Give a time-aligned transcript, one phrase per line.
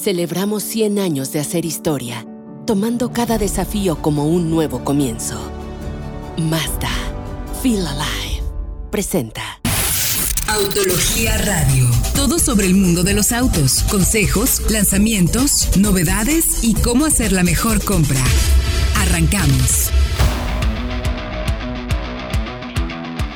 [0.00, 2.24] Celebramos 100 años de hacer historia,
[2.68, 5.34] tomando cada desafío como un nuevo comienzo.
[6.36, 6.92] Mazda,
[7.64, 8.44] Feel Alive,
[8.92, 9.60] presenta.
[10.46, 11.90] Autología Radio.
[12.14, 17.84] Todo sobre el mundo de los autos, consejos, lanzamientos, novedades y cómo hacer la mejor
[17.84, 18.22] compra.
[18.98, 19.90] Arrancamos.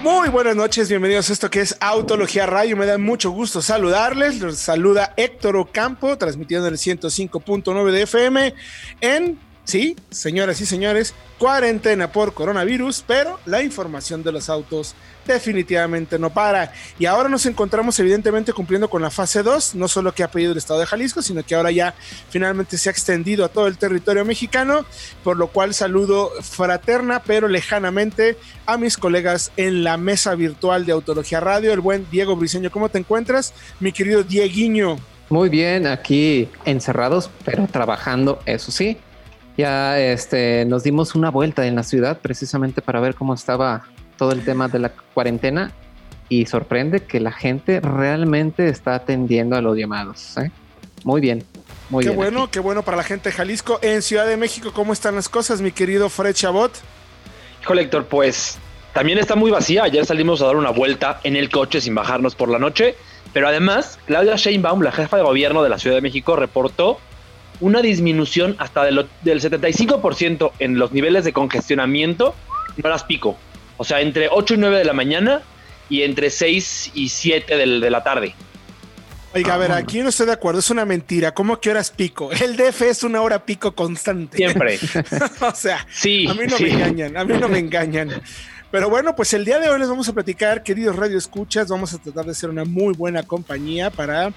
[0.02, 2.76] Muy buenas noches, bienvenidos a esto que es Autología Radio.
[2.76, 4.40] Me da mucho gusto saludarles.
[4.40, 8.54] Los saluda Héctor Ocampo, transmitiendo en el 105.9 de FM
[9.00, 16.18] en Sí, señoras y señores, cuarentena por coronavirus, pero la información de los autos definitivamente
[16.18, 16.72] no para.
[16.98, 20.50] Y ahora nos encontramos evidentemente cumpliendo con la fase 2, no solo que ha pedido
[20.50, 21.94] el Estado de Jalisco, sino que ahora ya
[22.28, 24.84] finalmente se ha extendido a todo el territorio mexicano,
[25.22, 28.36] por lo cual saludo fraterna pero lejanamente
[28.66, 32.72] a mis colegas en la mesa virtual de Autología Radio, el buen Diego Briseño.
[32.72, 34.98] ¿Cómo te encuentras, mi querido Dieguiño?
[35.30, 38.98] Muy bien, aquí encerrados, pero trabajando, eso sí
[39.56, 43.82] ya este, nos dimos una vuelta en la ciudad precisamente para ver cómo estaba
[44.16, 45.72] todo el tema de la cuarentena
[46.28, 50.36] y sorprende que la gente realmente está atendiendo a los llamados.
[50.38, 50.50] ¿eh?
[51.04, 51.44] Muy bien.
[51.90, 53.78] Muy qué bien bueno, qué bueno para la gente de Jalisco.
[53.82, 56.72] En Ciudad de México, ¿cómo están las cosas, mi querido Fred Chabot?
[57.60, 58.58] Hijo Héctor, pues
[58.94, 59.84] también está muy vacía.
[59.84, 62.94] Ayer salimos a dar una vuelta en el coche sin bajarnos por la noche.
[63.32, 66.98] Pero además, Claudia Sheinbaum, la jefa de gobierno de la Ciudad de México, reportó
[67.60, 72.34] una disminución hasta del 75% en los niveles de congestionamiento
[72.76, 73.36] no las pico.
[73.76, 75.42] O sea, entre 8 y 9 de la mañana
[75.88, 78.34] y entre 6 y 7 de, la tarde.
[79.34, 81.32] Oiga, a ver, aquí no estoy de acuerdo, es una mentira.
[81.32, 82.30] ¿Cómo que horas pico?
[82.40, 84.36] El DF es una hora pico constante.
[84.36, 84.78] Siempre.
[85.40, 88.22] o sea, sí, a mí no me engañan, a mí no me engañan.
[88.70, 91.92] Pero bueno, pues el día de hoy les vamos a platicar, queridos Radio Escuchas, vamos
[91.92, 94.32] a tratar de ser una muy buena compañía para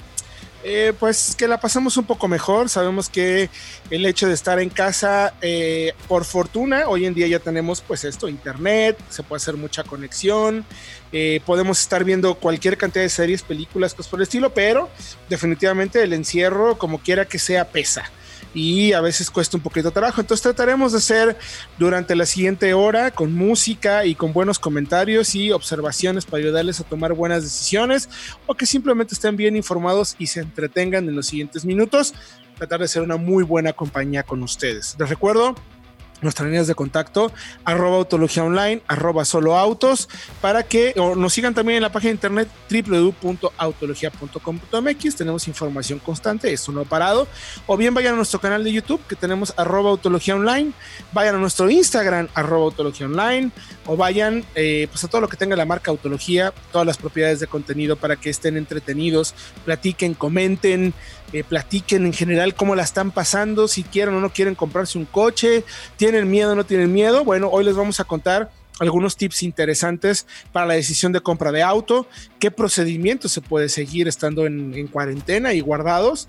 [0.67, 2.69] eh, pues que la pasamos un poco mejor.
[2.69, 3.52] Sabemos que
[3.91, 8.03] el hecho de estar en casa, eh, por fortuna, hoy en día ya tenemos pues
[8.03, 10.65] esto, internet, se puede hacer mucha conexión,
[11.11, 14.89] eh, podemos estar viendo cualquier cantidad de series, películas, cosas por el estilo, pero
[15.30, 18.09] definitivamente el encierro, como quiera que sea, pesa
[18.54, 20.22] y a veces cuesta un poquito trabajo.
[20.22, 21.38] Entonces trataremos de hacer
[21.78, 26.83] durante la siguiente hora con música y con buenos comentarios y observaciones para ayudarles a
[26.83, 28.10] tomar buenas decisiones
[28.45, 32.14] o que simplemente estén bien informados y se entretengan en los siguientes minutos.
[32.58, 34.95] Tratar de ser una muy buena compañía con ustedes.
[34.98, 35.56] Les recuerdo
[36.25, 37.31] nuestras líneas de contacto,
[37.63, 40.09] arroba autología online, arroba solo autos,
[40.41, 46.73] para que nos sigan también en la página de internet www.autologia.com.mx, tenemos información constante, esto
[46.73, 47.27] no ha parado,
[47.67, 50.71] o bien vayan a nuestro canal de YouTube que tenemos arroba autología online,
[51.14, 53.52] vayan a nuestro Instagram arroba autología online,
[53.85, 57.39] o vayan eh, pues a todo lo que tenga la marca autología, todas las propiedades
[57.39, 60.93] de contenido para que estén entretenidos, platiquen, comenten,
[61.33, 65.05] eh, platiquen en general cómo la están pasando, si quieren o no quieren comprarse un
[65.05, 65.64] coche,
[65.97, 67.26] tienen miedo o no tienen miedo.
[67.26, 68.49] Bueno, hoy les vamos a contar
[68.80, 72.08] algunos tips interesantes para la decisión de compra de auto,
[72.39, 76.27] qué procedimiento se puede seguir estando en, cuarentena y guardados.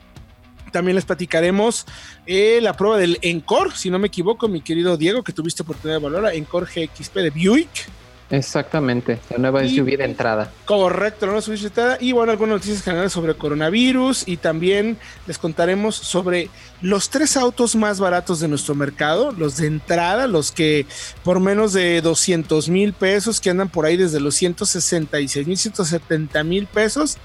[0.73, 1.87] También les platicaremos
[2.27, 5.99] eh, la prueba del Encore, si no me equivoco, mi querido Diego, que tuviste oportunidad
[5.99, 7.89] de valorar, Encore GXP de Buick.
[8.29, 10.51] Exactamente, la nueva SUV de entrada.
[10.65, 11.99] Correcto, la nueva SUV de entrada.
[12.01, 14.99] Y bueno, algunas noticias generales sobre coronavirus y también
[15.29, 16.51] les contaremos sobre
[16.81, 20.87] los tres autos más baratos de nuestro mercado, los de entrada, los que
[21.23, 26.43] por menos de 200 mil pesos, que andan por ahí desde los 166 mil, 170
[26.43, 27.19] mil pesos,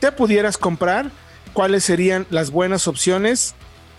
[0.00, 1.10] te pudieras comprar.
[1.52, 3.54] ¿Cuáles serían las buenas opciones?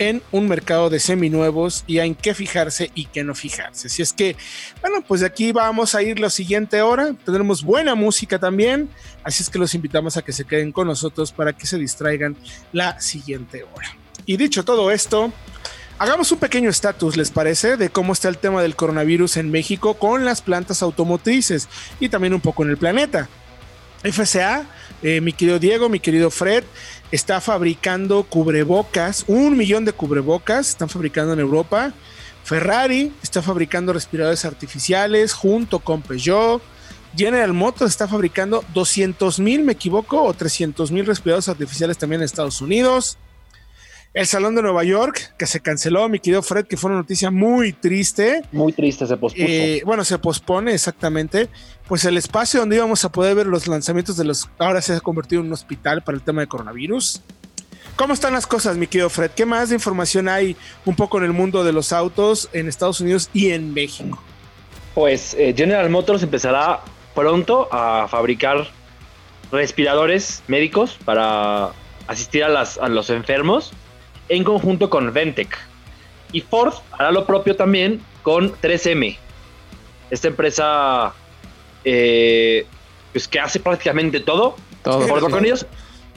[0.09, 3.89] En un mercado de seminuevos y en qué fijarse y qué no fijarse.
[3.89, 4.35] Si es que,
[4.81, 7.13] bueno, pues de aquí vamos a ir la siguiente hora.
[7.25, 8.89] Tendremos buena música también.
[9.23, 12.35] Así es que los invitamos a que se queden con nosotros para que se distraigan
[12.71, 13.95] la siguiente hora.
[14.25, 15.31] Y dicho todo esto,
[15.97, 17.77] hagamos un pequeño estatus, ¿les parece?
[17.77, 21.67] De cómo está el tema del coronavirus en México con las plantas automotrices
[21.99, 23.29] y también un poco en el planeta.
[24.03, 24.65] FCA,
[25.01, 26.63] eh, mi querido Diego, mi querido Fred,
[27.13, 31.93] está fabricando cubrebocas, un millón de cubrebocas están fabricando en Europa.
[32.43, 36.59] Ferrari está fabricando respiradores artificiales junto con Peugeot.
[37.15, 42.25] General Motors está fabricando 200 mil, me equivoco, o 300 mil respiradores artificiales también en
[42.25, 43.19] Estados Unidos.
[44.13, 47.31] El Salón de Nueva York, que se canceló, mi querido Fred, que fue una noticia
[47.31, 48.43] muy triste.
[48.51, 49.43] Muy triste, se pospuso.
[49.43, 51.49] Eh, bueno, se pospone exactamente.
[51.87, 54.47] Pues el espacio donde íbamos a poder ver los lanzamientos de los...
[54.59, 57.23] Ahora se ha convertido en un hospital para el tema de coronavirus.
[57.95, 59.31] ¿Cómo están las cosas, mi querido Fred?
[59.31, 60.55] ¿Qué más de información hay
[60.85, 64.21] un poco en el mundo de los autos en Estados Unidos y en México?
[64.93, 66.81] Pues eh, General Motors empezará
[67.15, 68.67] pronto a fabricar
[69.51, 71.71] respiradores médicos para
[72.05, 73.73] asistir a, las, a los enfermos
[74.29, 75.57] en conjunto con Ventec.
[76.31, 79.17] Y Ford hará lo propio también con 3M,
[80.09, 81.13] esta empresa
[81.83, 82.65] eh,
[83.11, 85.65] pues que hace prácticamente todo, todo con ellos.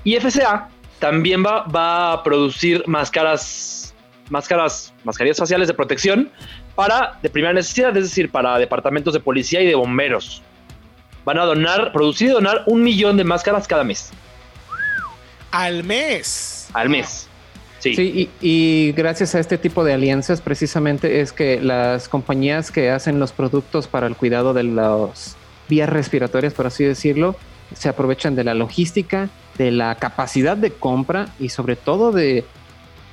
[0.04, 0.68] Y FCA
[0.98, 3.94] también va, va a producir máscaras,
[4.30, 6.30] máscaras, mascarillas faciales de protección
[6.74, 10.42] para de primera necesidad, es decir, para departamentos de policía y de bomberos.
[11.24, 14.10] Van a donar, producir y donar un millón de máscaras cada mes.
[15.50, 16.68] Al mes.
[16.72, 17.25] Al mes.
[17.94, 23.18] Sí, y, gracias a este tipo de alianzas precisamente es que las compañías que hacen
[23.20, 25.36] los productos para el cuidado de las
[25.68, 27.36] vías respiratorias, por así decirlo,
[27.74, 29.28] se aprovechan de la logística,
[29.58, 32.44] de la capacidad de compra y sobre todo de,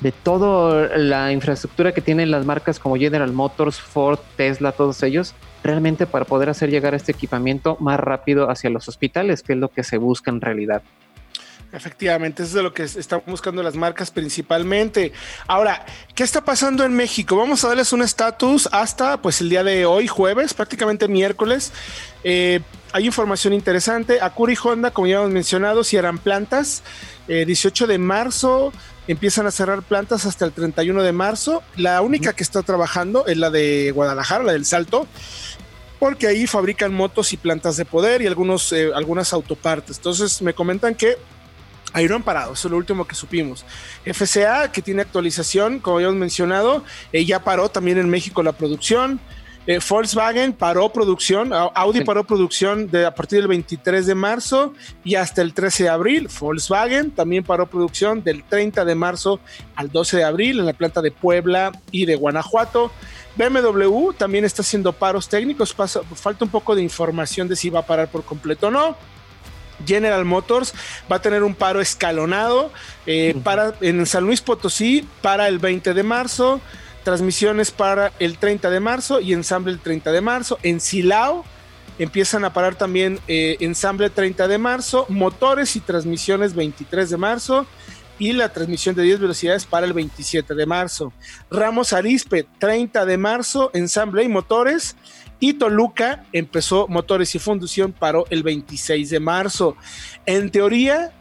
[0.02, 5.34] de toda la infraestructura que tienen las marcas como General Motors, Ford, Tesla, todos ellos,
[5.64, 9.70] realmente para poder hacer llegar este equipamiento más rápido hacia los hospitales, que es lo
[9.70, 10.84] que se busca en realidad.
[11.74, 15.12] Efectivamente, eso es de lo que están buscando las marcas principalmente.
[15.48, 15.84] Ahora,
[16.14, 17.36] ¿qué está pasando en México?
[17.36, 21.72] Vamos a darles un estatus hasta pues el día de hoy, jueves, prácticamente miércoles.
[22.24, 22.60] Eh,
[22.92, 24.22] hay información interesante.
[24.22, 26.84] Acura y Honda, como ya hemos mencionado, cierran plantas.
[27.28, 28.72] 18 eh, de marzo
[29.08, 31.64] empiezan a cerrar plantas hasta el 31 de marzo.
[31.76, 35.08] La única que está trabajando es la de Guadalajara, la del Salto
[35.98, 39.96] porque ahí fabrican motos y plantas de poder y algunos, eh, algunas autopartes.
[39.98, 41.18] Entonces me comentan que
[41.94, 43.66] Han parado, eso es lo último que supimos.
[44.06, 48.52] FCA, que tiene actualización, como ya hemos mencionado, eh, ya paró también en México la
[48.52, 49.20] producción.
[49.66, 54.74] Eh, Volkswagen paró producción, Audi paró producción de, a partir del 23 de marzo
[55.06, 56.30] y hasta el 13 de abril.
[56.38, 59.40] Volkswagen también paró producción del 30 de marzo
[59.76, 62.92] al 12 de abril en la planta de Puebla y de Guanajuato.
[63.38, 67.86] BMW también está haciendo paros técnicos, falta un poco de información de si va a
[67.86, 68.98] parar por completo o no.
[69.86, 70.74] General Motors
[71.12, 72.72] va a tener un paro escalonado
[73.06, 76.62] eh, para, en San Luis Potosí para el 20 de marzo,
[77.04, 80.58] transmisiones para el 30 de marzo y ensamble el 30 de marzo.
[80.64, 81.46] En Silao
[82.00, 87.68] empiezan a parar también eh, ensamble 30 de marzo, motores y transmisiones 23 de marzo
[88.20, 91.14] y la transmisión de 10 velocidades para el 27 de marzo.
[91.50, 94.96] Ramos Arispe 30 de marzo, ensamble y motores
[95.44, 99.76] y Toluca empezó motores y fundición, paró el 26 de marzo.
[100.26, 101.12] En teoría,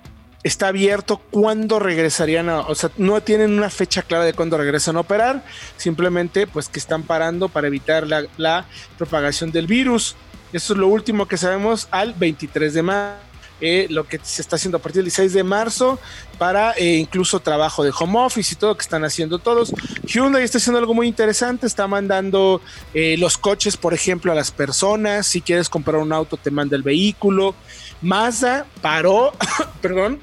[0.45, 4.95] está abierto cuándo regresarían a, o sea, no tienen una fecha clara de cuándo regresan
[4.95, 5.45] a operar,
[5.77, 8.67] simplemente pues que están parando para evitar la, la
[8.97, 10.15] propagación del virus.
[10.53, 13.32] Eso es lo último que sabemos al 23 de marzo.
[13.65, 16.01] Eh, lo que se está haciendo a partir del 16 de marzo
[16.37, 19.73] para eh, incluso trabajo de home office y todo que están haciendo todos.
[20.05, 22.61] Hyundai está haciendo algo muy interesante, está mandando
[22.93, 25.29] eh, los coches, por ejemplo, a las personas.
[25.29, 27.55] Si quieres comprar un auto, te manda el vehículo.
[28.01, 29.31] Mazda paró,
[29.81, 30.19] perdón,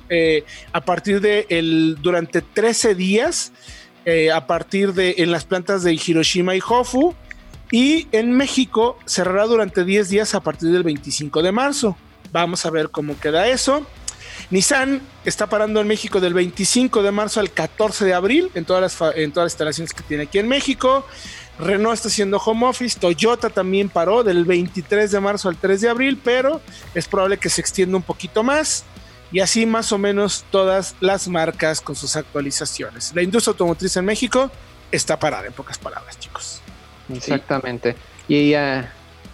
[0.74, 3.54] a partir de el, durante 13 días,
[4.36, 7.16] a partir de en las plantas de Hiroshima y Hofu.
[7.72, 11.96] Y en México cerrará durante 10 días a partir del 25 de marzo.
[12.31, 13.86] Vamos a ver cómo queda eso.
[14.50, 18.81] Nissan está parando en México del 25 de marzo al 14 de abril en todas
[18.81, 21.06] las, en todas las instalaciones que tiene aquí en México.
[21.60, 23.00] Renault está haciendo home office.
[23.00, 26.62] Toyota también paró del 23 de marzo al 3 de abril, pero
[26.96, 28.86] es probable que se extienda un poquito más.
[29.31, 33.14] Y así más o menos todas las marcas con sus actualizaciones.
[33.14, 34.50] La industria automotriz en México
[34.92, 36.62] está parada, en pocas palabras, chicos.
[37.14, 37.95] Exactamente.
[38.28, 38.92] Y ya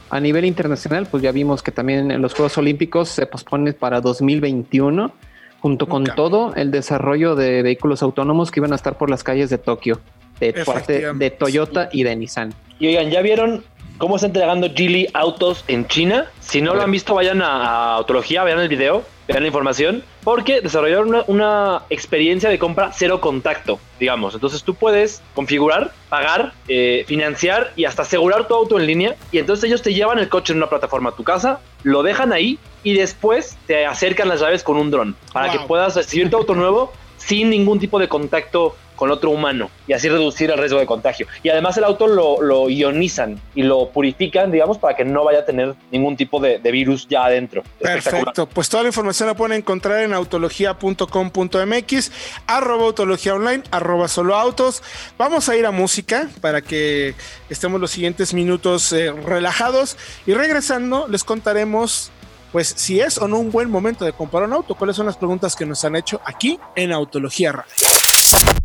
[0.10, 4.02] a nivel internacional, pues ya vimos que también en los Juegos Olímpicos se pospone para
[4.02, 5.12] 2021,
[5.60, 9.50] junto con todo el desarrollo de vehículos autónomos que iban a estar por las calles
[9.50, 10.00] de Tokio,
[10.40, 12.54] de parte de Toyota y de Nissan.
[12.80, 13.64] Y oigan, ¿ya vieron
[13.98, 16.32] cómo está entregando Geely autos en China?
[16.40, 20.62] Si no lo han visto, vayan a, Autología, vean el video vean la información, porque
[20.62, 24.36] desarrollaron una, experiencia de compra cero contacto, digamos.
[24.36, 29.16] Entonces tú puedes configurar, pagar, eh, financiar y hasta asegurar tu auto en línea.
[29.32, 32.34] Y entonces ellos te llevan el coche en una plataforma a tu casa, lo dejan
[32.34, 36.38] ahí y después te acercan las llaves con un dron para que puedas recibir tu
[36.38, 36.92] auto nuevo
[37.26, 41.28] sin ningún tipo de contacto con otro humano y así reducir el riesgo de contagio.
[41.44, 45.46] Y además el auto lo, ionizan y lo purifican, digamos, para que no vaya a
[45.46, 47.64] tener ningún tipo de, virus ya adentro.
[47.80, 48.48] Perfecto.
[48.48, 52.12] Pues toda la información la pueden encontrar en autología.com.mx,
[52.48, 54.82] arroba autología online, arroba solo autos.
[55.18, 57.16] Vamos a ir a música para que
[57.50, 62.12] estemos los siguientes minutos eh, relajados y regresando les contaremos
[62.56, 65.18] pues si es o no un buen momento de comprar un auto, cuáles son las
[65.18, 68.65] preguntas que nos han hecho aquí en Autología Radio.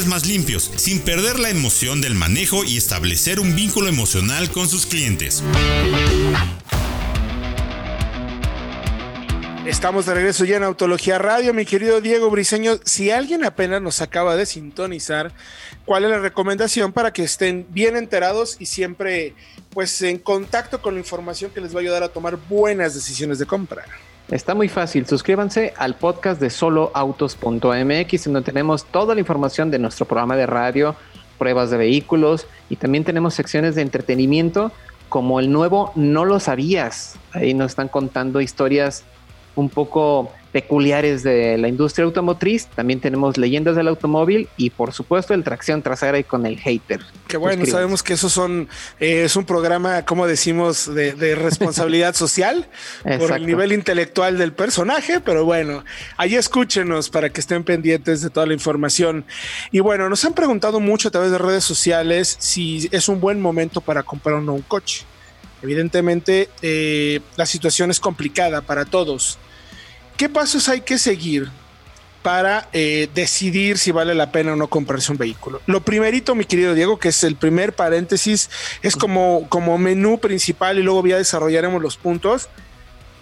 [0.05, 4.85] más limpios, sin perder la emoción del manejo y establecer un vínculo emocional con sus
[4.85, 5.43] clientes.
[9.65, 12.79] Estamos de regreso ya en Autología Radio, mi querido Diego Briseño.
[12.83, 15.31] Si alguien apenas nos acaba de sintonizar,
[15.85, 19.35] ¿cuál es la recomendación para que estén bien enterados y siempre
[19.69, 23.37] pues en contacto con la información que les va a ayudar a tomar buenas decisiones
[23.37, 23.85] de compra?
[24.31, 25.05] Está muy fácil.
[25.05, 30.95] Suscríbanse al podcast de soloautos.mx, donde tenemos toda la información de nuestro programa de radio,
[31.37, 34.71] pruebas de vehículos y también tenemos secciones de entretenimiento
[35.09, 37.17] como el nuevo No lo sabías.
[37.33, 39.03] Ahí nos están contando historias
[39.57, 42.67] un poco peculiares de la industria automotriz.
[42.67, 47.01] También tenemos leyendas del automóvil y por supuesto el tracción trasera y con el hater.
[47.27, 48.67] Qué bueno, sabemos que eso son
[48.99, 52.67] eh, es un programa, como decimos, de, responsabilidad social
[53.19, 55.83] por el nivel intelectual del personaje, pero bueno,
[56.17, 59.25] ahí escúchenos para que estén pendientes de toda la información.
[59.71, 63.39] Y bueno, nos han preguntado mucho a través de redes sociales si es un buen
[63.39, 65.05] momento para comprar un coche.
[65.61, 69.37] Evidentemente, eh, la situación es complicada para todos.
[70.21, 71.49] ¿Qué pasos hay que seguir
[72.21, 75.63] para eh, decidir si vale la pena o no comprarse un vehículo?
[75.65, 78.51] Lo primerito, mi querido Diego, que es el primer paréntesis,
[78.83, 82.49] es como, como menú principal y luego ya desarrollaremos los puntos.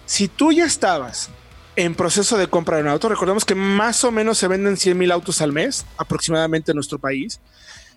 [0.04, 1.30] Si tú ya estabas
[1.74, 4.98] en proceso de compra de un auto, recordemos que más o menos se venden 100
[4.98, 7.40] mil autos al mes, aproximadamente en nuestro país,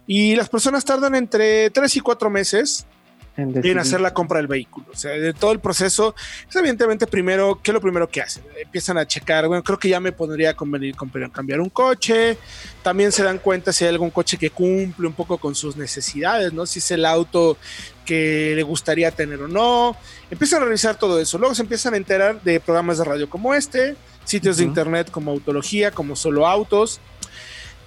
[0.08, 2.86] y las personas tardan entre 3 y 4 meses
[3.36, 4.88] en, hacer la compra del vehículo.
[4.92, 6.16] O sea, de todo el proceso,
[6.48, 8.44] es evidentemente primero, ¿qué es lo primero que hacen?
[8.62, 10.96] Empiezan a checar, bueno, creo que ya me podría convenir
[11.32, 12.38] cambiar un coche.
[12.82, 16.54] También se dan cuenta si hay algún coche que cumple un poco con sus necesidades,
[16.54, 16.66] ¿no?
[16.66, 17.58] Si es el auto
[18.06, 19.96] que le gustaría tener o no.
[20.30, 21.38] Empiezan a revisar todo eso.
[21.38, 25.32] Luego se empiezan a enterar de programas de radio como este, sitios de internet como
[25.32, 27.00] Autología, como Solo Autos.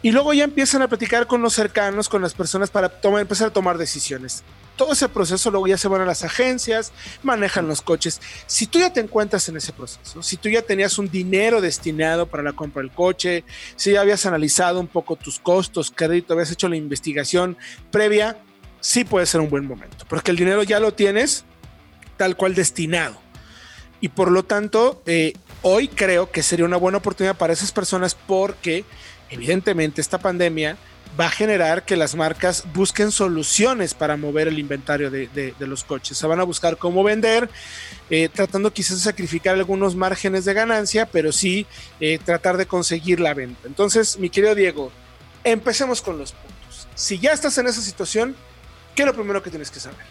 [0.02, 3.48] Y luego ya empiezan a platicar con los cercanos, con las personas para tomar, empezar
[3.48, 4.44] a tomar decisiones
[4.76, 8.20] todo ese proceso luego ya se van a las agencias, manejan los coches.
[8.46, 12.26] Si tú ya te encuentras en ese proceso, si tú ya tenías un dinero destinado
[12.26, 16.52] para la compra del coche, si ya habías analizado un poco tus costos, crédito, habías
[16.52, 17.56] hecho la investigación
[17.90, 18.38] previa,
[18.80, 21.44] sí puede ser un buen momento, porque el dinero ya lo tienes
[22.16, 23.16] tal cual destinado.
[23.98, 28.14] Y por lo tanto, eh, hoy creo que sería una buena oportunidad para esas personas
[28.14, 28.84] porque
[29.30, 30.76] evidentemente esta pandemia
[31.18, 36.18] va a generar que las marcas busquen soluciones para mover el inventario de, los coches.
[36.18, 37.48] Se van a buscar cómo vender,
[38.10, 41.66] eh, tratando quizás de sacrificar algunos márgenes de ganancia, pero sí
[42.00, 43.66] eh, tratar de conseguir la venta.
[43.66, 44.90] Entonces, mi querido Diego,
[45.44, 46.88] empecemos con los puntos.
[46.94, 48.36] Si ya estás en esa situación,
[48.94, 50.04] ¿qué es lo primero que tienes que saber?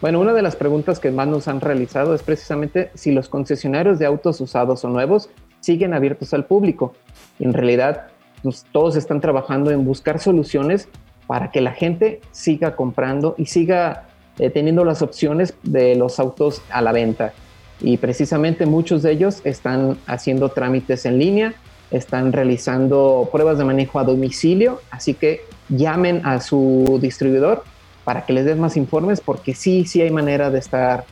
[0.00, 3.98] Bueno, una de las preguntas que más nos han realizado es precisamente si los concesionarios
[3.98, 5.30] de autos usados o nuevos
[5.60, 6.94] siguen abiertos al público.
[7.40, 8.08] en realidad,
[8.44, 10.86] pues, todos están trabajando en buscar soluciones
[11.26, 14.04] para que la gente siga comprando y siga
[14.38, 17.32] eh, teniendo las opciones de los autos a la venta.
[17.80, 21.54] Y precisamente muchos de ellos están haciendo trámites en línea,
[21.90, 27.64] están realizando pruebas de manejo a domicilio, así que llamen a su distribuidor
[28.04, 31.06] para que les den más informes, porque sí, sí hay manera de estar,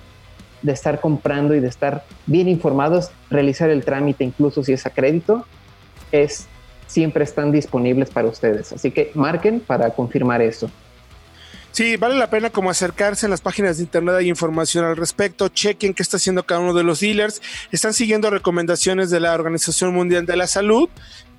[0.60, 4.90] de estar comprando y de estar bien informados, realizar el trámite incluso si es a
[4.90, 5.46] crédito,
[6.10, 6.46] es
[6.86, 8.72] siempre están disponibles para ustedes.
[8.72, 10.70] Así que marquen para confirmar eso.
[11.72, 15.48] Sí, vale la pena como acercarse en las páginas de internet, hay información al respecto,
[15.48, 19.94] chequen qué está haciendo cada uno de los dealers, están siguiendo recomendaciones de la Organización
[19.94, 20.90] Mundial de la Salud,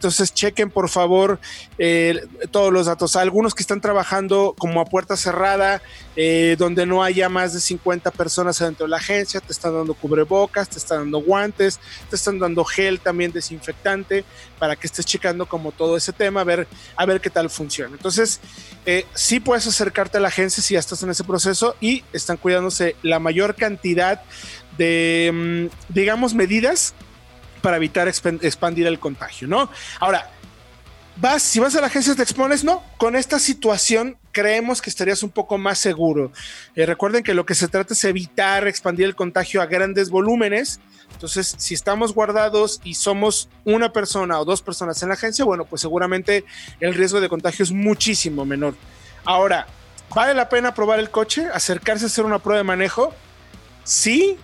[0.03, 1.39] entonces chequen por favor
[1.77, 3.15] eh, todos los datos.
[3.15, 5.81] Algunos que están trabajando como a puerta cerrada,
[6.17, 9.93] eh, donde no haya más de 50 personas dentro de la agencia, te están dando
[9.93, 11.79] cubrebocas, te están dando guantes,
[12.09, 14.25] te están dando gel también desinfectante
[14.59, 16.67] para que estés checando como todo ese tema, a ver,
[16.97, 17.95] a ver qué tal funciona.
[17.95, 18.41] Entonces,
[18.85, 22.35] eh, sí puedes acercarte a la agencia si ya estás en ese proceso y están
[22.35, 24.21] cuidándose la mayor cantidad
[24.77, 26.93] de, mm, digamos, medidas
[27.63, 29.69] para evitar expandir el contagio, ¿no?
[30.01, 30.29] Ahora,
[31.15, 35.23] vas, si vas a la agencia te expones, no, con esta situación creemos que estarías
[35.23, 36.33] un poco más seguro.
[36.75, 40.81] Eh, recuerden que lo que se trata es evitar expandir el contagio a grandes volúmenes.
[41.13, 45.63] Entonces, si estamos guardados y somos una persona o dos personas en la agencia, bueno,
[45.63, 46.43] pues seguramente
[46.81, 48.75] el riesgo de contagio es muchísimo menor.
[49.23, 49.67] Ahora,
[50.13, 51.47] ¿vale la pena probar el coche?
[51.53, 53.13] ¿Acercarse a hacer una prueba de manejo?
[53.85, 54.37] Sí,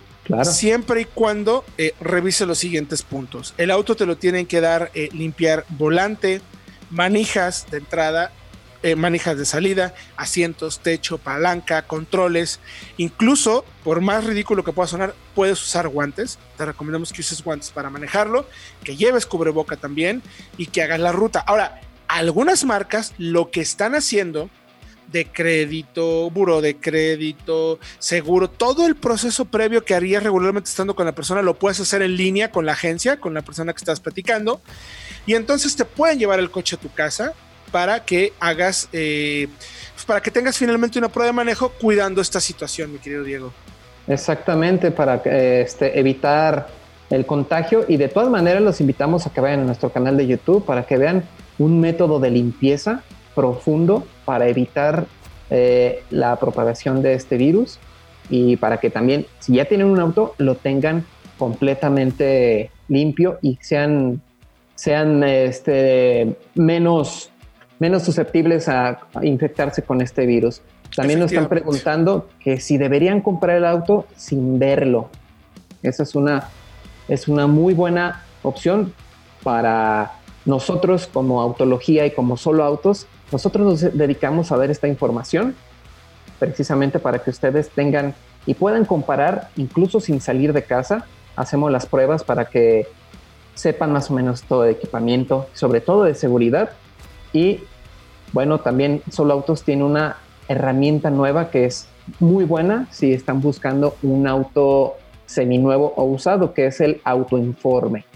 [0.44, 3.54] Siempre y cuando eh, revise los siguientes puntos.
[3.56, 6.40] El auto te lo tienen que dar eh, limpiar volante,
[6.90, 8.32] manijas de entrada,
[8.82, 12.60] eh, manijas de salida, asientos, techo, palanca, controles.
[12.96, 16.38] Incluso, por más ridículo que pueda sonar, puedes usar guantes.
[16.56, 18.46] Te recomendamos que uses guantes para manejarlo,
[18.82, 20.22] que lleves cubreboca también
[20.56, 21.40] y que hagas la ruta.
[21.40, 24.48] Ahora, algunas marcas lo que están haciendo
[25.10, 31.06] de crédito, buro de crédito, seguro, todo el proceso previo que harías regularmente estando con
[31.06, 34.00] la persona lo puedes hacer en línea con la agencia, con la persona que estás
[34.00, 34.60] platicando,
[35.26, 37.34] y entonces te pueden llevar el coche a tu casa
[37.70, 39.48] para que hagas, eh,
[39.94, 43.52] pues, para que tengas finalmente una prueba de manejo cuidando esta situación, mi querido Diego.
[44.06, 46.68] Exactamente, para este, evitar
[47.10, 50.26] el contagio y de todas maneras los invitamos a que vayan a nuestro canal de
[50.26, 51.24] YouTube para que vean
[51.58, 53.02] un método de limpieza
[53.40, 55.06] profundo para evitar
[55.48, 57.78] eh, la propagación de este virus
[58.28, 61.06] y para que también, si ya tienen un auto, lo tengan
[61.38, 64.20] completamente limpio y sean,
[64.74, 67.30] sean este, menos,
[67.78, 70.60] menos susceptibles a, infectarse con este virus.
[70.94, 75.08] También nos están preguntando que si deberían comprar el auto sin verlo.
[75.82, 76.50] Esa es una,
[77.08, 78.92] es una muy buena opción
[79.42, 80.19] para
[80.50, 85.54] nosotros como autología y como solo autos nosotros nos dedicamos a ver esta información
[86.38, 88.14] precisamente para que ustedes tengan
[88.46, 91.04] y puedan comparar incluso sin salir de casa.
[91.36, 92.88] Hacemos las pruebas para que
[93.54, 96.70] sepan más o menos todo de equipamiento, sobre todo de seguridad.
[97.32, 97.60] Y
[98.32, 100.16] bueno, también Solo Autos tiene una
[100.48, 101.86] herramienta nueva que es
[102.18, 108.09] muy buena si están buscando un auto seminuevo o usado, que es el autoinforme.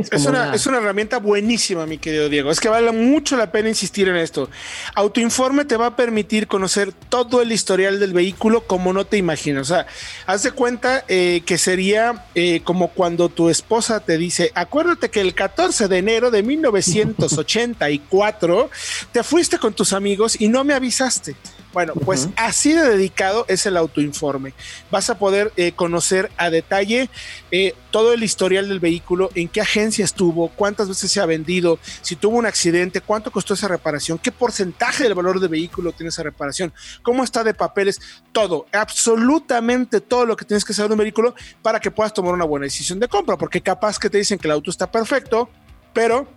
[0.00, 2.50] Es, una, es, una, herramienta buenísima, mi querido Diego.
[2.50, 4.50] Es que vale mucho la pena insistir en esto.
[4.94, 9.70] Autoinforme te va a permitir conocer todo el historial del vehículo como no te imaginas.
[9.70, 9.86] O sea,
[10.26, 15.20] haz de cuenta eh, que sería eh, como cuando tu esposa te dice, acuérdate que
[15.20, 18.70] el 14 de enero de 1984
[19.12, 21.36] te fuiste con tus amigos y no me avisaste.
[21.74, 24.54] Bueno, pues así de dedicado es el autoinforme.
[24.92, 27.10] Vas a poder eh, conocer a detalle
[27.50, 31.80] eh, todo el historial del vehículo, en qué agencia estuvo, cuántas veces se ha vendido,
[32.00, 36.10] si tuvo un accidente, cuánto costó esa reparación, qué porcentaje del valor del vehículo tiene
[36.10, 40.94] esa reparación, cómo está de papeles, todo, absolutamente todo lo que tienes que saber de
[40.94, 44.18] un vehículo para que puedas tomar una buena decisión de compra, porque capaz que te
[44.18, 45.50] dicen que el auto está perfecto,
[45.92, 46.28] pero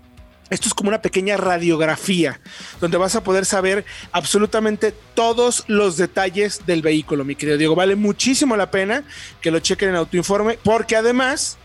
[0.50, 2.40] esto es como una pequeña radiografía
[2.80, 7.76] donde vas a poder saber absolutamente todos los detalles del vehículo, mi querido Diego.
[7.76, 9.04] Vale muchísimo la pena
[9.42, 11.58] que lo chequen en Autoinforme porque además,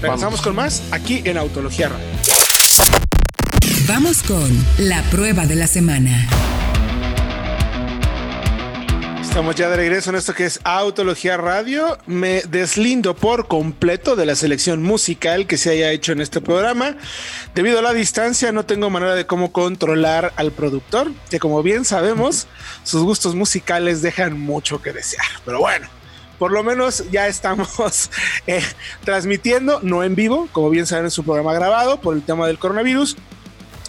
[0.00, 2.06] Regresamos con más aquí en Autología Radio.
[3.88, 6.28] Vamos con la prueba de la semana.
[9.40, 11.96] Estamos ya de regreso en esto que es Autología Radio.
[12.05, 16.98] Me deslindo por completo de la selección musical que se haya hecho en este programa.
[17.55, 21.87] Debido a la distancia, no tengo manera de cómo controlar al productor, que como bien
[21.87, 22.48] sabemos,
[22.83, 25.24] sus gustos musicales dejan mucho que desear.
[25.46, 25.88] Pero bueno,
[26.38, 28.11] por lo menos ya estamos
[28.46, 28.62] eh,
[29.05, 32.59] transmitiendo, no en vivo, como bien saben, es un programa grabado por el tema del
[32.59, 33.16] coronavirus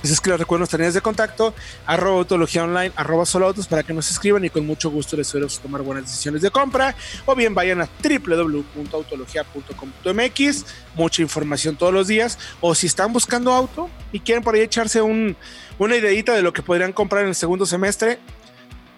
[0.09, 1.53] es que les recuerdo nuestras líneas de contacto,
[1.85, 5.35] arroba autología online, arroba solo autos para que nos escriban y con mucho gusto les
[5.35, 6.95] a tomar buenas decisiones de compra.
[7.25, 12.39] O bien vayan a www.autologia.com.mx, mucha información todos los días.
[12.61, 15.37] O si están buscando auto y quieren por ahí echarse un,
[15.77, 18.17] una ideita de lo que podrían comprar en el segundo semestre,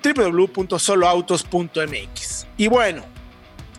[0.03, 2.47] www.soloautos.mx.
[2.57, 3.03] Y bueno,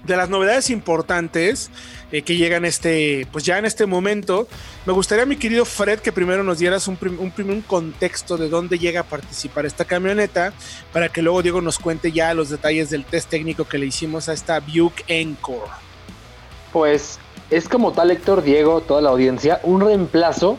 [0.05, 1.71] de las novedades importantes
[2.14, 4.46] eh, que llegan este, pues ya en este momento,
[4.87, 8.79] me gustaría, mi querido Fred, que primero nos dieras un, un, un contexto de dónde
[8.79, 10.53] llega a participar esta camioneta,
[10.92, 14.29] para que luego Diego nos cuente ya los detalles del test técnico que le hicimos
[14.29, 15.72] a esta Buick Encore.
[16.72, 17.18] Pues
[17.50, 20.57] es como tal, Héctor, Diego, toda la audiencia, un reemplazo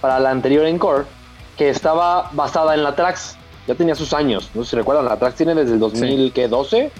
[0.00, 1.06] para la anterior Encore,
[1.58, 3.36] que estaba basada en la Trax.
[3.66, 6.92] Ya tenía sus años, no sé si recuerdan, la Trax tiene desde el 2012.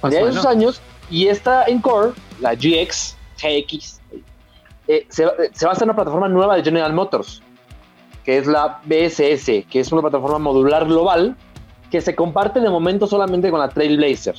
[0.00, 0.80] Tenía esos años
[1.10, 4.00] y esta Encore, la GX, GX,
[4.86, 7.42] eh, se, se, basa en una plataforma nueva de General Motors,
[8.24, 11.36] que es la BSS, que es una plataforma modular global
[11.90, 14.34] que se comparte de momento solamente con la Trailblazer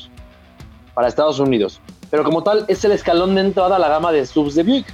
[0.94, 1.80] para Estados Unidos.
[2.10, 4.88] Pero como tal, es el escalón de entrada a la gama de subs de Buick,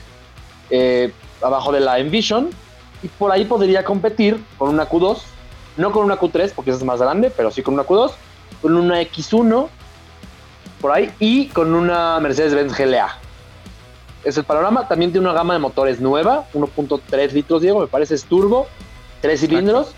[0.69, 1.11] eh,
[1.41, 2.49] abajo de la Envision,
[3.03, 5.19] y por ahí podría competir con una Q2,
[5.77, 8.11] no con una Q3 porque esa es más grande, pero sí con una Q2,
[8.61, 9.67] con una X1
[10.81, 13.17] por ahí y con una Mercedes-Benz GLA.
[14.23, 14.87] Es el panorama.
[14.87, 18.67] También tiene una gama de motores nueva, 1.3 litros, Diego, me parece es turbo,
[19.21, 19.93] tres cilindros,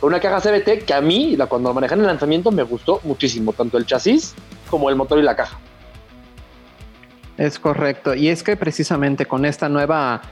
[0.00, 3.00] con una caja CBT que a mí, cuando lo manejé en el lanzamiento, me gustó
[3.04, 4.34] muchísimo, tanto el chasis
[4.68, 5.58] como el motor y la caja.
[7.36, 8.14] Es correcto.
[8.14, 10.22] Y es que precisamente con esta nueva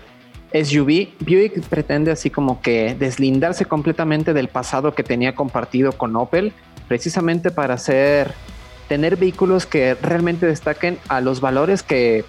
[0.53, 6.53] SUV, Buick pretende así como que deslindarse completamente del pasado que tenía compartido con Opel,
[6.89, 8.35] precisamente para hacer
[8.93, 12.27] tener vehículos que realmente destaquen a los valores que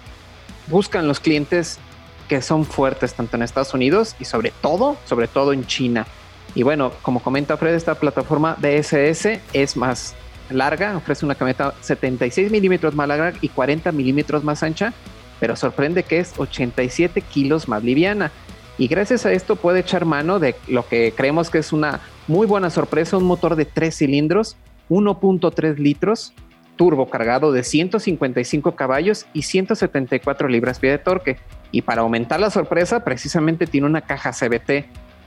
[0.68, 1.78] buscan los clientes
[2.26, 6.06] que son fuertes tanto en Estados Unidos y sobre todo, sobre todo en China.
[6.54, 10.14] Y bueno, como comenta Fred, esta plataforma DSS es más
[10.48, 14.94] larga, ofrece una camioneta 76 milímetros más larga y 40 milímetros más ancha,
[15.40, 18.32] pero sorprende que es 87 kilos más liviana.
[18.78, 22.46] Y gracias a esto puede echar mano de lo que creemos que es una muy
[22.46, 24.56] buena sorpresa, un motor de 3 cilindros,
[24.88, 26.32] 1.3 litros,
[26.76, 31.36] turbo cargado de 155 caballos y 174 libras-pie de torque.
[31.70, 34.86] Y para aumentar la sorpresa, precisamente tiene una caja CBT,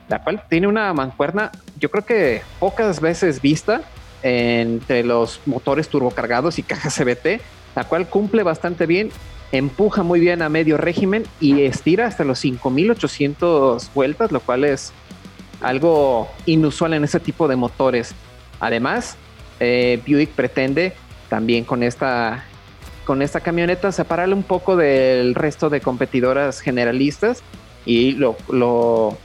[0.10, 3.82] la cual tiene una mancuerna, yo creo que pocas veces vista
[4.24, 7.42] entre los motores turbocargados y caja CBT,
[7.76, 9.10] la cual cumple bastante bien,
[9.52, 14.94] empuja muy bien a medio régimen y estira hasta los 5800 vueltas, lo cual es
[15.62, 18.14] algo inusual en ese tipo de motores.
[18.60, 19.18] Además,
[19.60, 20.94] eh, Buick pretende
[21.30, 22.46] también con esta,
[23.06, 27.44] con esta camioneta separarle un poco del resto de competidoras generalistas
[27.86, 29.18] y lo, lo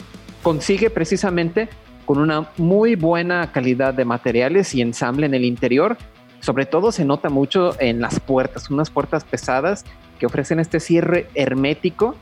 [0.42, 1.68] consigue precisamente
[2.04, 5.96] con una muy buena calidad de materiales y ensamble en el interior.
[6.40, 9.84] Sobre todo se nota mucho en las puertas, unas puertas pesadas
[10.18, 12.16] que ofrecen este cierre hermético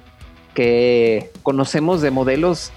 [0.55, 2.73] que conocemos de modelos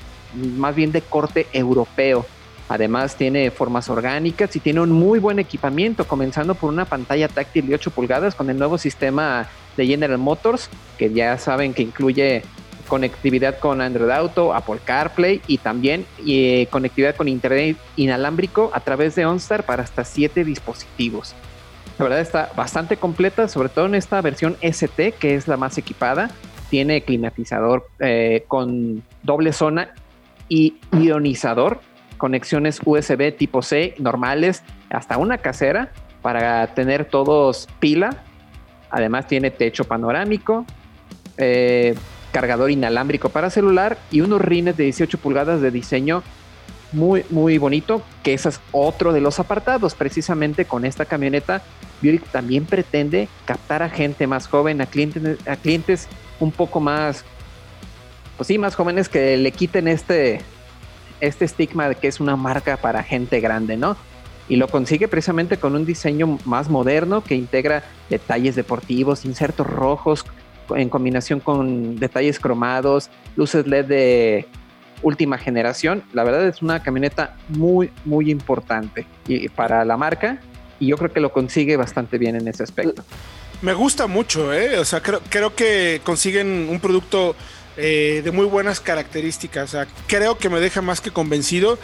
[0.58, 2.26] más bien de corte europeo.
[2.70, 7.68] Además tiene formas orgánicas y tiene un muy buen equipamiento, comenzando por una pantalla táctil
[7.68, 12.44] de 8 pulgadas con el nuevo sistema de General Motors, que ya saben que incluye
[12.88, 19.16] conectividad con Android Auto, Apple CarPlay y también eh, conectividad con Internet inalámbrico a través
[19.16, 21.36] de OnStar para hasta 7 dispositivos.
[21.98, 25.78] La verdad está bastante completa, sobre todo en esta versión ST, que es la más
[25.78, 26.32] equipada.
[26.70, 29.94] Tiene climatizador eh, con doble zona
[30.50, 31.82] y ionizador
[32.24, 38.24] conexiones USB tipo C normales, hasta una casera para tener todos pila.
[38.90, 40.66] Además tiene techo panorámico,
[41.38, 41.96] eh,
[42.32, 46.24] cargador inalámbrico para celular y unos rines de 18 pulgadas de diseño
[46.94, 49.94] muy, muy bonito, que ese es otro de los apartados.
[49.94, 51.62] Precisamente con esta camioneta,
[52.02, 56.08] Buick también pretende captar a gente más joven, a clientes, a clientes
[56.40, 57.26] un poco más,
[58.38, 60.40] pues sí, más jóvenes que le quiten este,
[61.28, 63.96] este estigma de que es una marca para gente grande, ¿no?
[64.50, 70.26] Y lo consigue precisamente con un diseño más moderno que integra detalles deportivos, insertos rojos
[70.76, 74.48] en combinación con detalles cromados, luces LED de
[75.02, 76.04] última generación.
[76.12, 80.40] La verdad es una camioneta muy, muy importante y para la marca
[80.80, 83.04] y yo creo que lo consigue bastante bien en ese aspecto.
[83.62, 84.78] Me gusta mucho, ¿eh?
[84.78, 87.34] O sea, creo, creo que consiguen un producto
[87.78, 89.70] eh, de muy buenas características.
[89.70, 91.78] O sea, creo que me deja más que convencido.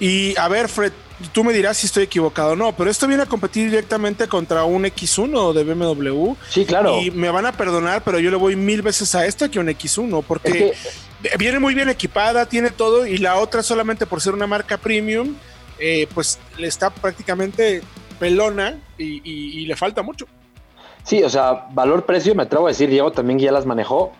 [0.00, 0.92] Y a ver, Fred,
[1.32, 4.64] tú me dirás si estoy equivocado o no, pero esto viene a competir directamente contra
[4.64, 6.34] un X1 de BMW.
[6.48, 7.00] Sí, claro.
[7.00, 9.68] Y me van a perdonar, pero yo le voy mil veces a esta que un
[9.68, 10.74] X1, porque
[11.38, 15.34] viene muy bien equipada, tiene todo, y la otra solamente por ser una marca premium,
[15.78, 17.82] eh, pues le está prácticamente
[18.18, 20.26] pelona y le falta mucho.
[21.04, 24.12] Sí, o sea, valor-precio, me atrevo a decir, Diego también ya las manejó.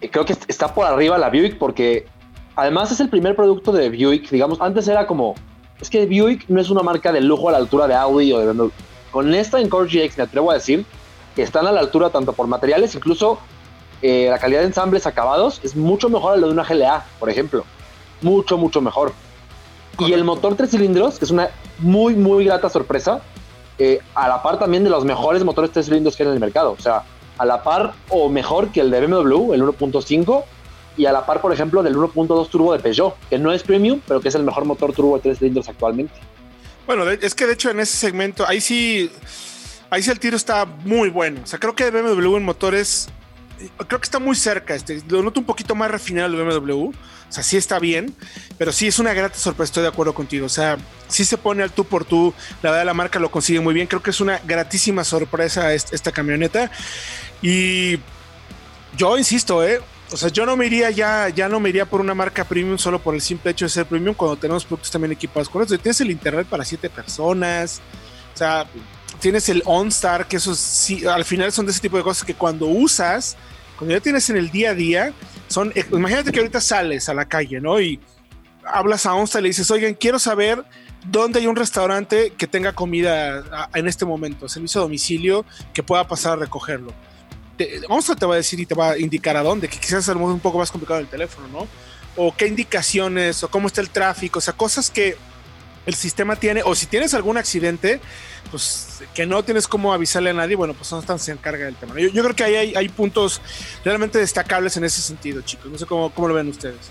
[0.00, 2.06] Creo que está por arriba la Buick porque
[2.54, 5.34] además es el primer producto de Buick, digamos, antes era como,
[5.80, 8.38] es que Buick no es una marca de lujo a la altura de Audi o
[8.38, 8.68] de BMW.
[9.10, 10.84] Con esta Encore GX me atrevo a decir
[11.34, 13.38] que están a la altura tanto por materiales, incluso
[14.02, 17.30] eh, la calidad de ensambles acabados es mucho mejor a lo de una GLA, por
[17.30, 17.64] ejemplo.
[18.22, 19.12] Mucho, mucho mejor.
[19.98, 23.20] Y el motor tres cilindros, que es una muy, muy grata sorpresa,
[23.78, 26.40] eh, a la par también de los mejores motores tres cilindros que hay en el
[26.40, 26.72] mercado.
[26.72, 27.04] O sea,
[27.38, 30.44] a la par o mejor que el de BMW, el 1.5,
[30.96, 34.00] y a la par, por ejemplo, del 1.2 turbo de Peugeot, que no es premium,
[34.06, 36.14] pero que es el mejor motor turbo de tres cilindros actualmente.
[36.86, 39.10] Bueno, es que de hecho en ese segmento, ahí sí,
[39.90, 41.40] ahí sí el tiro está muy bueno.
[41.44, 43.08] O sea, creo que BMW en motores,
[43.86, 44.74] creo que está muy cerca.
[44.74, 46.90] Este, lo noto un poquito más refinado el BMW.
[47.28, 48.14] O sea, sí está bien,
[48.56, 50.46] pero sí es una grata sorpresa, estoy de acuerdo contigo.
[50.46, 52.32] O sea, sí se pone al tú por tú.
[52.62, 53.86] La verdad, la marca lo consigue muy bien.
[53.86, 56.70] Creo que es una gratísima sorpresa esta, camioneta.
[57.42, 57.98] Y
[58.96, 59.80] yo insisto, ¿eh?
[60.10, 62.78] O sea, yo no me iría ya, ya no me iría por una marca premium
[62.78, 65.76] solo por el simple hecho de ser premium cuando tenemos productos también equipados con eso.
[65.78, 67.80] Tienes el internet para siete personas.
[68.34, 68.66] O sea,
[69.20, 72.34] tienes el OnStar, que eso sí, al final son de ese tipo de cosas que
[72.34, 73.36] cuando usas,
[73.76, 75.12] cuando ya tienes en el día a día,
[75.48, 77.80] son, eh, imagínate que ahorita sales a la calle, ¿no?
[77.80, 78.00] Y
[78.64, 80.64] hablas a OnStar y le dices, oigan, quiero saber
[81.06, 86.06] dónde hay un restaurante que tenga comida en este momento, servicio a domicilio, que pueda
[86.06, 86.92] pasar a recogerlo.
[87.88, 90.14] OnStar te va a decir y te va a indicar a dónde, que quizás es
[90.14, 91.66] un poco más complicado el teléfono, ¿no?
[92.16, 95.16] O qué indicaciones, o cómo está el tráfico, o sea, cosas que
[95.86, 98.00] el sistema tiene, o si tienes algún accidente,
[98.50, 101.76] pues que no tienes cómo avisarle a nadie, bueno, pues no están se encarga del
[101.76, 101.94] tema.
[101.98, 103.40] Yo, creo que ahí hay, puntos
[103.84, 105.70] realmente destacables en ese sentido, chicos.
[105.70, 106.90] No sé cómo, cómo lo ven ustedes.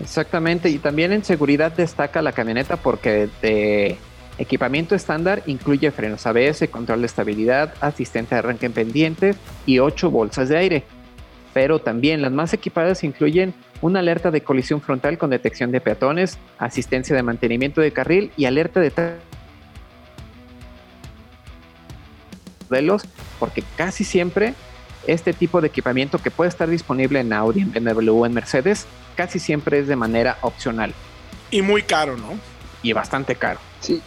[0.00, 3.98] Exactamente, y también en seguridad destaca la camioneta porque de
[4.38, 10.10] equipamiento estándar incluye frenos ABS, control de estabilidad, asistente de arranque en pendientes y ocho
[10.10, 10.84] bolsas de aire.
[11.54, 16.38] Pero también las más equipadas incluyen una alerta de colisión frontal con detección de peatones,
[16.58, 18.92] asistencia de mantenimiento de carril y alerta de
[22.68, 23.04] modelos,
[23.38, 24.54] porque casi siempre
[25.06, 28.86] este tipo de equipamiento que puede estar disponible en Audi, en BMW o en Mercedes,
[29.14, 30.92] casi siempre es de manera opcional.
[31.50, 32.38] Y muy caro, ¿no?
[32.82, 33.60] Y bastante caro.
[33.80, 34.02] Sí,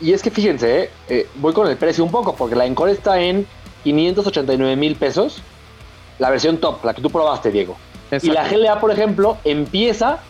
[0.00, 2.90] y, es que fíjense, eh, eh, voy con el precio un poco, porque la Encore
[2.90, 3.46] está en
[3.84, 5.42] 589 mil pesos,
[6.18, 7.76] la versión top, la que tú probaste, Diego.
[8.22, 10.20] Y la GLA, por ejemplo, empieza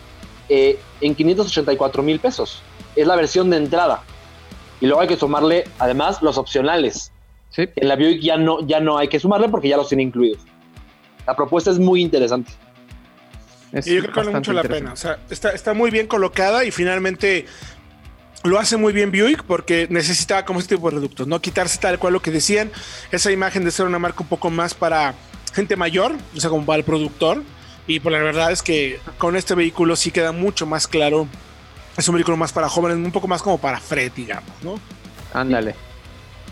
[0.49, 2.61] eh, en 584 mil pesos.
[2.95, 4.03] Es la versión de entrada.
[4.81, 7.11] Y luego hay que sumarle, además, los opcionales.
[7.49, 7.69] Sí.
[7.75, 10.41] En la Buick ya no, ya no hay que sumarle porque ya los tiene incluidos.
[11.27, 12.51] La propuesta es muy interesante.
[13.71, 14.93] y yo creo que vale mucho la pena.
[14.93, 17.45] O sea, está, está muy bien colocada y finalmente
[18.45, 21.99] lo hace muy bien Buick porque necesitaba como este tipo de reductos, no quitarse tal
[21.99, 22.71] cual lo que decían,
[23.11, 25.15] esa imagen de ser una marca un poco más para
[25.53, 27.43] gente mayor, o sea, como para el productor,
[27.87, 31.27] y pues la verdad es que con este vehículo sí queda mucho más claro.
[31.97, 34.79] Es un vehículo más para jóvenes, un poco más como para Fred, digamos, ¿no?
[35.33, 35.75] Ándale.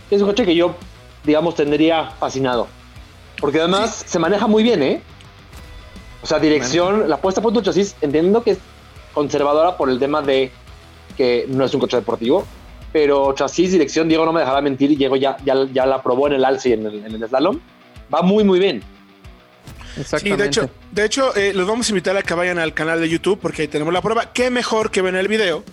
[0.09, 0.75] Es un coche que yo,
[1.23, 2.67] digamos, tendría fascinado.
[3.39, 5.01] Porque además se maneja muy bien, ¿eh?
[6.21, 8.59] O sea, dirección, la puesta por tu chasis, entiendo que es
[9.13, 10.51] conservadora por el tema de
[11.15, 12.45] que no es un coche deportivo,
[12.91, 16.33] pero chasis, dirección, Diego no me dejará mentir, Diego ya, ya, ya la probó en
[16.33, 17.59] el Alce y en el, en el slalom.
[18.13, 18.83] Va muy, muy bien.
[20.17, 22.99] Sí, de hecho, de hecho eh, los vamos a invitar a que vayan al canal
[22.99, 24.31] de YouTube porque ahí tenemos la prueba.
[24.33, 25.63] Qué mejor que ven el video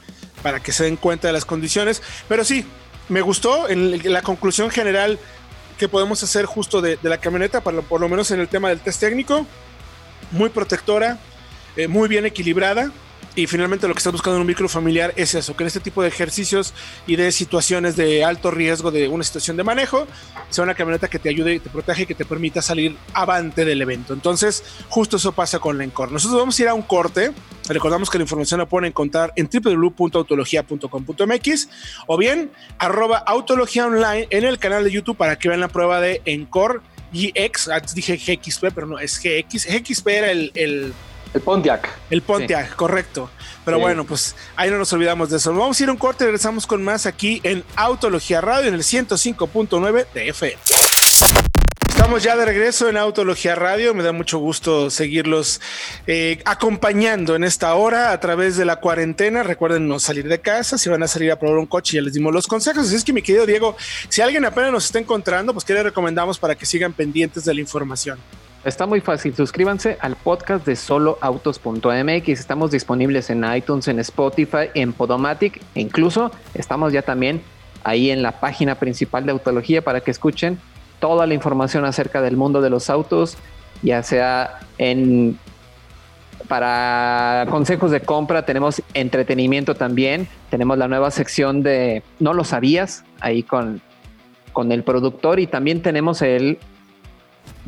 [0.43, 2.03] para que se den cuenta de las condiciones.
[2.29, 2.65] Pero sí,
[3.09, 5.19] me gustó en la conclusión general
[5.79, 8.69] que podemos hacer justo de, la camioneta, por lo, por lo, menos en el tema
[8.69, 9.47] del test técnico.
[10.31, 11.19] Muy protectora,
[11.77, 12.93] eh, muy bien equilibrada
[13.37, 15.81] y finalmente lo que estás buscando en un vehículo familiar es eso, que en este
[15.81, 16.75] tipo de ejercicios
[17.07, 20.07] y de situaciones de alto riesgo de una situación de manejo,
[20.49, 23.65] sea una camioneta que te ayude, y te protege y que te permita salir avante
[23.65, 24.15] del evento.
[24.15, 26.13] Entonces, justo eso pasa con la Encore.
[26.13, 27.31] Nosotros vamos a ir a un corte.
[27.69, 31.69] Recordamos que la información la pueden encontrar en www.autologia.com.mx
[32.07, 36.01] o bien arroba autología online en el canal de YouTube para que vean la prueba
[36.01, 36.81] de Encore
[37.13, 37.69] GX.
[37.69, 39.67] Antes dije GXP, pero no, es GX.
[39.67, 40.93] GXP era El
[41.39, 41.89] Pontiac.
[42.11, 43.31] El Pontiac, correcto.
[43.65, 45.55] Pero bueno, pues ahí no nos olvidamos de eso.
[45.55, 48.75] Vamos a ir a un corte y regresamos con más aquí en Autología Radio en
[48.75, 50.57] el 105.9 de FM.
[52.01, 53.93] Estamos ya de regreso en Autología Radio.
[53.93, 55.61] Me da mucho gusto seguirlos
[56.07, 59.43] eh, acompañando en esta hora a través de la cuarentena.
[59.43, 60.79] Recuerden no salir de casa.
[60.79, 62.87] Si van a salir a probar un coche, ya les dimos los consejos.
[62.87, 63.77] Así es que, mi querido Diego,
[64.09, 67.53] si alguien apenas nos está encontrando, pues, ¿qué le recomendamos para que sigan pendientes de
[67.53, 68.19] la información?
[68.65, 69.35] Está muy fácil.
[69.35, 72.29] Suscríbanse al podcast de soloautos.mx.
[72.29, 77.41] Estamos disponibles en iTunes, en Spotify, en Podomatic e incluso estamos ya también
[77.85, 80.59] ahí en la página principal de Autología para que escuchen
[80.99, 83.39] toda la información acerca del mundo de los autos,
[83.83, 85.39] ya sea en
[86.49, 93.05] para consejos de compra, tenemos entretenimiento también, tenemos la nueva sección de No lo sabías,
[93.21, 93.81] ahí con,
[94.53, 96.59] con el productor y también tenemos el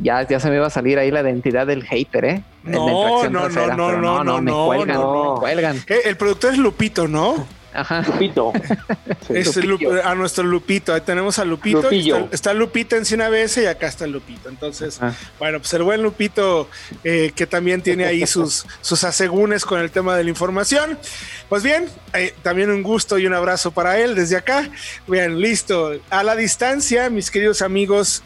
[0.03, 2.43] ya, ya se me iba a salir ahí la identidad del hater, ¿eh?
[2.65, 5.77] No, no, no, no, no, no, no, me cuelgan, me cuelgan.
[5.87, 7.47] Eh, el productor es Lupito, ¿no?
[7.75, 8.03] Ajá.
[8.07, 8.53] Lupito.
[9.31, 9.59] es
[10.05, 10.93] a nuestro Lupito.
[10.95, 11.91] Ahí tenemos a Lupito.
[11.91, 14.49] Está, está, Lupita en Cine ABS y acá está Lupito.
[14.49, 15.01] Entonces,
[15.39, 16.69] bueno, pues el buen Lupito,
[17.05, 20.99] eh, que también tiene ahí sus, sus asegúnes con el tema de la información.
[21.49, 24.69] Pues bien, eh, también un gusto y un abrazo para él desde acá.
[25.07, 25.93] Bien, listo.
[26.11, 28.23] A la distancia, mis queridos amigos,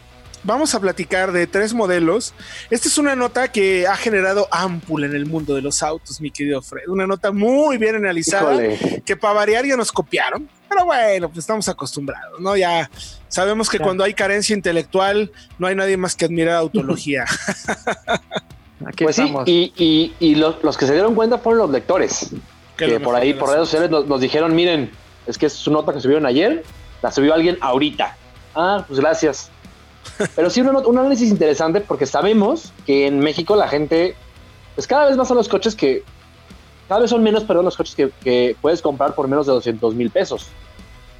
[0.47, 2.33] vamos a platicar de tres modelos.
[2.71, 6.31] Esta es una nota que ha generado ámpula en el mundo de los autos, mi
[6.31, 6.87] querido Fred.
[6.87, 8.57] Una nota muy bien analizada,
[9.05, 10.49] que para variar ya nos copiaron.
[10.69, 12.55] Pero bueno, pues estamos acostumbrados, ¿no?
[12.55, 12.89] Ya
[13.27, 17.25] sabemos que cuando hay carencia intelectual, no hay nadie más que admirar autología.
[18.97, 19.33] pues sí,
[20.19, 22.31] y, los, que se dieron cuenta fueron los lectores.
[22.77, 24.91] Que por ahí, por redes sociales, nos, nos, dijeron, miren,
[25.25, 26.63] es que es su nota que subieron ayer,
[27.01, 28.15] la subió alguien ahorita.
[28.55, 29.51] Ah, pues gracias.
[30.35, 34.15] Pero sí, un, análisis interesante porque sabemos que en México la gente,
[34.75, 36.03] pues cada vez más son los coches que,
[36.87, 40.09] cada vez son menos, perdón, los coches que, puedes comprar por menos de 200 mil
[40.09, 40.47] pesos.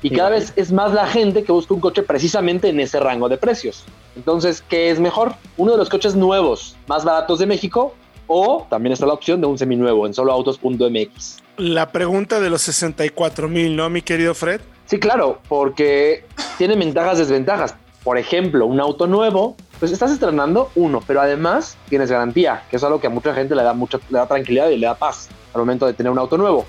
[0.04, 3.30] Y cada vez es más la gente que busca un coche precisamente en ese rango
[3.30, 3.84] de precios.
[4.16, 5.34] Entonces, ¿qué es mejor?
[5.58, 7.96] Uno de los coches nuevos más baratos de México
[8.28, 11.38] o también está la opción de un seminuevo en soloautos.mx.
[11.58, 14.62] La pregunta de los 64 mil, ¿no, mi querido Fred?
[14.86, 16.26] Sí, claro, porque
[16.58, 17.76] tiene ventajas, desventajas
[18.08, 22.84] por ejemplo, un auto nuevo, pues estás estrenando uno, pero además tienes garantía, que es
[22.86, 25.28] algo que a mucha gente le da mucha le da tranquilidad y le da paz
[25.54, 26.66] al momento de tener un auto nuevo.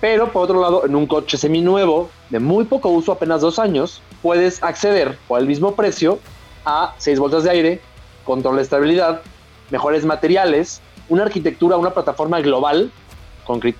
[0.00, 4.00] Pero por otro lado, en un coche seminuevo de muy poco uso, apenas dos años,
[4.22, 6.20] puedes acceder por el mismo precio
[6.64, 7.80] a seis bolsas de aire,
[8.24, 9.20] control de estabilidad,
[9.68, 12.90] mejores materiales, una arquitectura, una plataforma global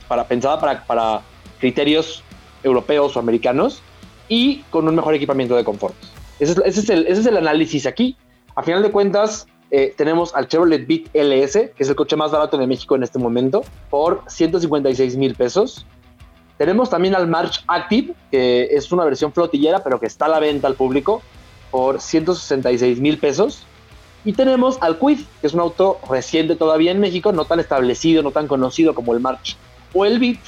[0.08, 1.22] para, pensada para, para
[1.58, 2.22] criterios
[2.62, 3.80] europeos o americanos
[4.28, 5.96] y con un mejor equipamiento de confort.
[6.38, 8.16] Ese es, el, análisis aquí.
[8.54, 12.30] A final de cuentas, eh, tenemos al Chevrolet Beat LS, que es el coche más
[12.30, 15.84] barato de México en este momento, por 156 mil pesos.
[16.56, 20.40] Tenemos también al March Active, que es una versión flotillera, pero que está a la
[20.40, 21.22] venta al público
[21.70, 23.64] por 166 mil pesos.
[24.24, 28.22] Y tenemos al Quid, que es un auto reciente todavía en México, no tan establecido,
[28.22, 29.56] no tan conocido como el March
[29.94, 30.38] o el Beat,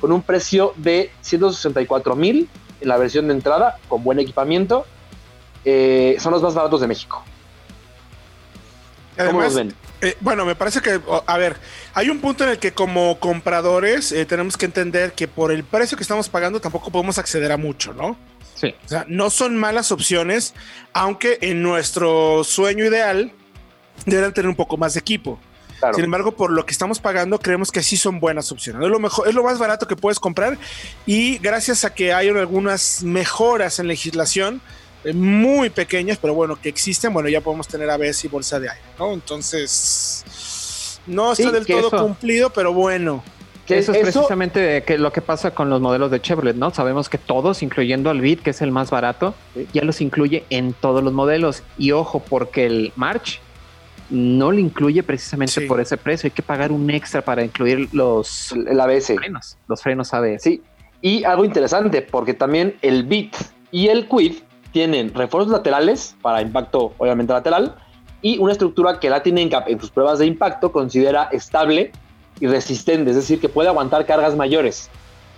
[0.00, 2.48] con un precio de 164 mil
[2.80, 4.86] en la versión de entrada, con buen equipamiento
[5.66, 7.22] eh, son los más baratos de México.
[9.16, 9.74] ¿Cómo los ven?
[10.00, 11.56] Eh, bueno, me parece que, a ver,
[11.92, 15.64] hay un punto en el que como compradores eh, tenemos que entender que por el
[15.64, 18.16] precio que estamos pagando tampoco podemos acceder a mucho, ¿no?
[18.54, 18.74] Sí.
[18.84, 20.54] O sea, no son malas opciones,
[20.92, 23.32] aunque en nuestro sueño ideal
[24.04, 25.38] deberían tener un poco más de equipo.
[25.94, 28.82] Sin embargo, por lo que estamos pagando, creemos que sí son buenas opciones.
[28.82, 30.58] Es lo mejor, es lo más barato que puedes comprar
[31.04, 34.62] y gracias a que hay algunas mejoras en legislación,
[35.14, 38.82] muy pequeñas, pero bueno, que existen, bueno, ya podemos tener ABS y bolsa de aire,
[38.98, 39.12] ¿no?
[39.12, 43.22] Entonces, no está del todo cumplido, pero bueno.
[43.66, 46.72] Que eso es precisamente que lo que pasa con los modelos de Chevrolet, ¿no?
[46.72, 49.34] Sabemos que todos, incluyendo el Beat, que es el más barato,
[49.72, 51.64] ya los incluye en todos los modelos.
[51.76, 53.40] Y ojo, porque el March
[54.08, 56.28] no lo incluye precisamente por ese precio.
[56.28, 59.16] Hay que pagar un extra para incluir los el ABS.
[59.16, 60.42] Frenos, los frenos ABS.
[60.42, 60.62] Sí.
[61.02, 63.34] Y algo interesante, porque también el Beat
[63.72, 64.34] y el Quid
[64.72, 67.76] tienen refuerzos laterales para impacto obviamente lateral
[68.22, 71.92] y una estructura que la tienen en sus pruebas de impacto considera estable
[72.40, 74.90] y resistente, es decir, que puede aguantar cargas mayores,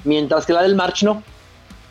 [0.04, 1.22] mientras que la del March no.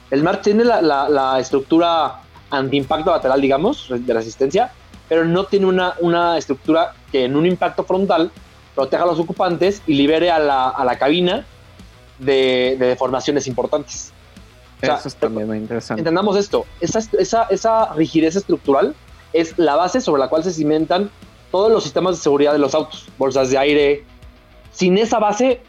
[0.10, 4.71] El March tiene la, la, estructura anti-impacto lateral, digamos, de resistencia,
[5.10, 8.32] pero no tiene una, una estructura que en un impacto frontal
[8.73, 11.45] proteja a los ocupantes y libere a la, a la cabina
[12.19, 14.13] de deformaciones importantes.
[14.82, 16.02] Eso es también muy interesante.
[16.02, 18.96] Entendamos esto, esa, esa, esa rigidez estructural
[19.34, 21.10] es la base sobre la cual se cimentan
[21.52, 24.04] todos los sistemas de seguridad de los autos, bolsas de aire,
[24.72, 25.62] sin esa base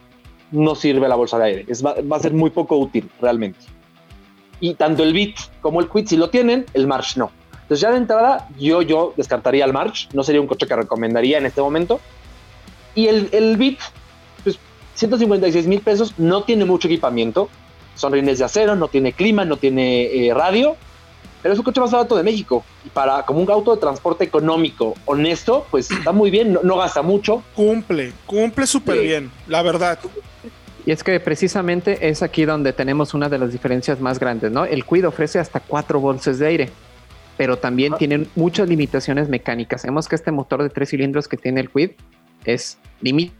[0.50, 1.64] no sirve la bolsa de aire.
[1.68, 3.60] Es, va, a ser muy poco útil realmente.
[4.60, 7.30] Y tanto el Bit como el Quid, si lo tienen, el March no.
[7.62, 10.08] Entonces ya de entrada yo, yo descartaría el March.
[10.12, 12.00] No sería un coche que recomendaría en este momento.
[12.94, 13.78] Y el, el Bit,
[14.42, 14.58] pues
[14.94, 17.48] 156 mil pesos, no tiene mucho equipamiento.
[17.98, 20.76] Son rines de acero, no tiene clima, no tiene eh, radio.
[21.42, 22.64] Pero es un coche más barato de México.
[22.84, 27.02] Y para como un auto de transporte económico, honesto, pues está muy bien, no, gasta
[27.02, 27.42] mucho.
[27.54, 29.98] Cumple, cumple súper bien, la verdad.
[30.86, 34.64] Y es que precisamente es aquí donde tenemos una de las diferencias más grandes, ¿no?
[34.64, 36.70] El Quid ofrece hasta cuatro bolsas de aire,
[37.36, 37.98] pero también ah.
[37.98, 39.82] tienen muchas limitaciones mecánicas.
[39.82, 41.90] Vemos que este motor de tres cilindros que tiene el Quid
[42.44, 43.34] es limita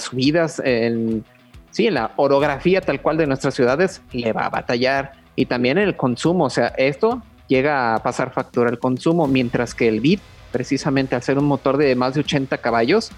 [0.00, 1.24] subidas en,
[1.70, 5.12] sí, en la orografía tal cual de nuestras ciudades, le va a batallar.
[5.36, 9.74] Y también en el consumo, o sea, esto llega a pasar factura el consumo, mientras
[9.74, 10.20] que el Bit,
[10.52, 13.10] precisamente al ser un motor de más de 80 caballos,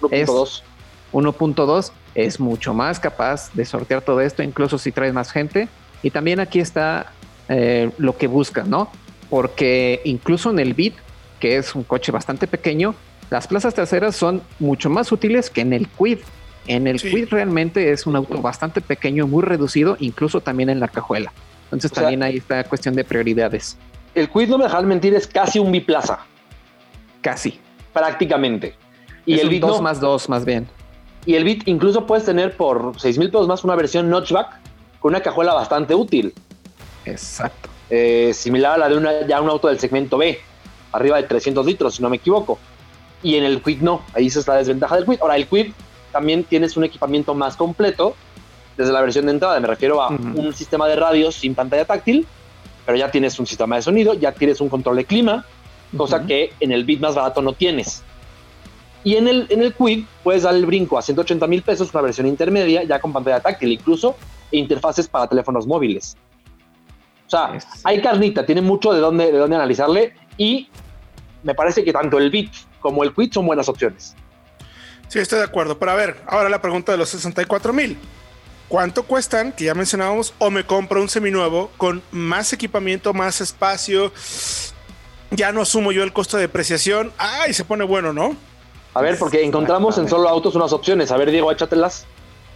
[0.00, 0.62] 1.2
[1.12, 5.68] 1.2 es mucho más capaz de sortear todo esto, incluso si traes más gente.
[6.02, 7.12] Y también aquí está
[7.48, 8.90] eh, lo que buscas, ¿no?
[9.28, 10.94] Porque incluso en el Beat,
[11.38, 12.94] que es un coche bastante pequeño,
[13.30, 16.18] las plazas traseras son mucho más útiles que en el Quid.
[16.66, 20.88] En el Quid realmente es un auto bastante pequeño, muy reducido, incluso también en la
[20.88, 21.32] cajuela.
[21.64, 23.76] Entonces también ahí está cuestión de prioridades.
[24.14, 26.20] El Quid, no me dejan mentir, es casi un biplaza.
[27.22, 27.58] Casi.
[27.92, 28.74] Prácticamente.
[29.26, 30.66] Y el un 2 más 2 más bien.
[31.26, 34.58] Y el Bit incluso puedes tener por 6 mil pesos más una versión notchback
[35.00, 36.32] con una cajuela bastante útil.
[37.04, 37.68] Exacto.
[37.90, 40.38] Eh, similar a la de una, ya un auto del segmento B,
[40.92, 42.58] arriba de 300 litros, si no me equivoco.
[43.22, 45.18] Y en el Quid no, ahí es la desventaja del Quid.
[45.20, 45.72] Ahora, el Quid
[46.12, 48.14] también tienes un equipamiento más completo
[48.76, 49.58] desde la versión de entrada.
[49.60, 52.26] Me refiero a un sistema de radio sin pantalla táctil,
[52.86, 55.44] pero ya tienes un sistema de sonido, ya tienes un control de clima,
[55.96, 58.02] cosa que en el Bit más barato no tienes.
[59.02, 62.02] Y en el, en el Quid puedes dar el brinco a 180 mil pesos, una
[62.02, 64.16] versión intermedia, ya con pantalla táctil incluso,
[64.52, 66.16] e interfaces para teléfonos móviles.
[67.26, 70.68] O sea, hay carnita, tiene mucho de dónde, de dónde analizarle y
[71.42, 72.50] me parece que tanto el Bit
[72.80, 74.16] como el Quid son buenas opciones.
[75.10, 75.76] Sí, estoy de acuerdo.
[75.76, 77.98] Pero a ver, ahora la pregunta de los 64 mil.
[78.68, 79.50] ¿Cuánto cuestan?
[79.50, 84.12] Que ya mencionábamos, o me compro un seminuevo con más equipamiento, más espacio.
[85.32, 87.10] Ya no asumo yo el costo de depreciación.
[87.18, 88.36] Ay, se pone bueno, ¿no?
[88.94, 91.10] A ver, porque encontramos en solo autos unas opciones.
[91.10, 92.06] A ver, Diego, échatelas.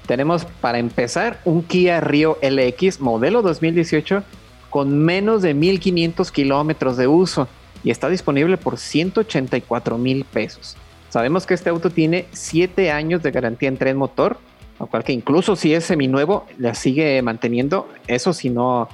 [0.07, 4.23] Tenemos para empezar un Kia Rio LX modelo 2018
[4.71, 7.49] con menos de 1500 kilómetros de uso
[7.83, 10.77] y está disponible por 184 mil pesos.
[11.15, 14.37] Sabemos que este auto tiene 7 años de garantía en tren motor,
[14.81, 17.89] lo cual que incluso si es seminuevo, la sigue manteniendo.
[18.09, 18.89] Eso si no,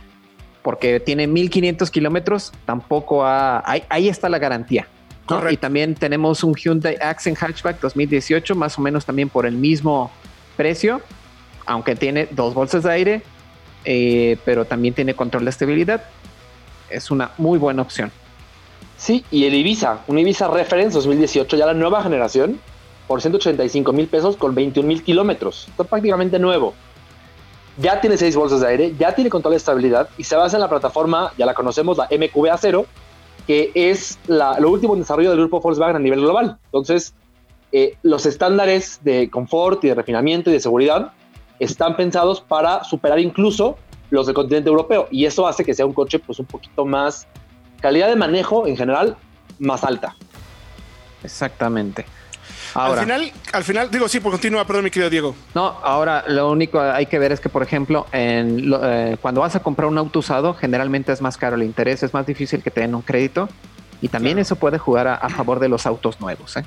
[0.60, 4.86] porque tiene 1500 kilómetros, tampoco ha, ahí está la garantía.
[5.50, 10.10] Y también tenemos un Hyundai Accent Hatchback 2018, más o menos también por el mismo
[10.58, 11.00] precio,
[11.64, 13.22] aunque tiene dos bolsas de aire,
[13.86, 16.04] eh, pero también tiene control de estabilidad.
[16.90, 18.12] Es una muy buena opción.
[19.00, 22.60] Sí, y el Ibiza, un Ibiza Reference 2018, ya la nueva generación,
[23.08, 25.68] por 185 mil pesos con 21 mil kilómetros.
[25.68, 26.74] Está prácticamente nuevo.
[27.78, 30.60] Ya tiene seis bolsas de aire, ya tiene control de estabilidad y se basa en
[30.60, 32.84] la plataforma, ya la conocemos, la MQB-A0,
[33.46, 36.58] que es lo último en desarrollo del grupo Volkswagen a nivel global.
[36.66, 37.14] Entonces,
[37.72, 41.14] eh, los estándares de confort y de refinamiento y de seguridad
[41.58, 43.78] están pensados para superar incluso
[44.10, 47.26] los del continente europeo y eso hace que sea un coche pues un poquito más
[47.80, 49.16] calidad de manejo en general
[49.58, 50.14] más alta.
[51.22, 52.04] Exactamente
[52.74, 55.34] al final, al final, digo, sí, por continúa, perdón, mi querido Diego.
[55.54, 59.56] No, ahora lo único hay que ver es que, por ejemplo, en eh, cuando vas
[59.56, 62.70] a comprar un auto usado, generalmente es más caro el interés, es más difícil que
[62.70, 63.48] te den un crédito
[64.00, 66.56] y también eso puede jugar a, favor de los autos nuevos.
[66.56, 66.64] ¿eh?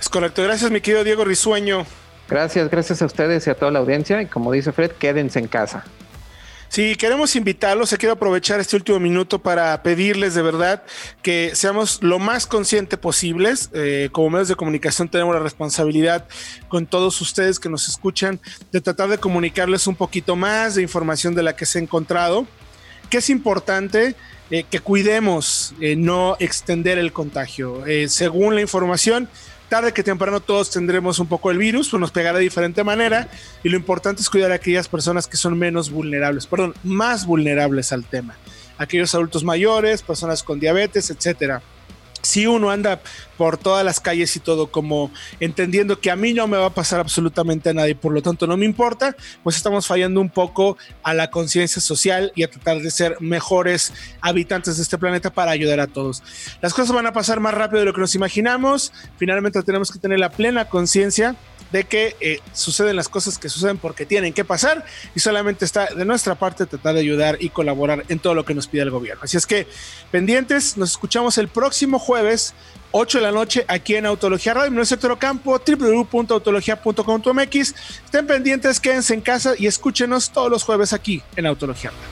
[0.00, 1.84] Es correcto, gracias mi querido Diego Risueño.
[2.30, 5.48] Gracias, gracias a ustedes y a toda la audiencia y como dice Fred, quédense en
[5.48, 5.84] casa.
[6.72, 7.90] Sí, queremos invitarlos.
[7.90, 10.82] Se quiero aprovechar este último minuto para pedirles de verdad
[11.20, 13.68] que seamos lo más conscientes posibles.
[13.74, 16.26] Eh, como medios de comunicación tenemos la responsabilidad
[16.68, 18.40] con todos ustedes que nos escuchan
[18.72, 22.46] de tratar de comunicarles un poquito más de información de la que se ha encontrado.
[23.10, 24.14] Que es importante
[24.50, 27.84] eh, que cuidemos eh, no extender el contagio.
[28.08, 29.28] según la información,
[29.72, 33.30] tarde que temprano todos tendremos un poco el virus, pues nos pegará de diferente manera
[33.64, 37.90] y lo importante es cuidar a aquellas personas que son menos vulnerables, perdón, más vulnerables
[37.90, 38.36] al tema.
[38.76, 41.62] Aquellos adultos mayores, personas con diabetes, etcétera
[42.32, 42.98] si uno anda
[43.36, 46.74] por todas las calles y todo como entendiendo que a mí no me va a
[46.74, 50.78] pasar absolutamente a nadie, por lo tanto no me importa, pues estamos fallando un poco
[51.02, 55.50] a la conciencia social y a tratar de ser mejores habitantes de este planeta para
[55.50, 56.22] ayudar a todos.
[56.62, 59.98] Las cosas van a pasar más rápido de lo que nos imaginamos, finalmente tenemos que
[59.98, 61.36] tener la plena conciencia
[61.72, 65.86] de que eh, suceden las cosas que suceden porque tienen que pasar y solamente está
[65.86, 68.90] de nuestra parte tratar de ayudar y colaborar en todo lo que nos pide el
[68.90, 69.22] gobierno.
[69.24, 69.66] Así es que
[70.10, 72.54] pendientes, nos escuchamos el próximo jueves
[72.92, 77.74] 8 de la noche aquí en Autología Radio, en nuestro campo, www.autología.com.mx.
[78.04, 82.02] Estén pendientes, quédense en casa y escúchenos todos los jueves aquí en Autología Radio.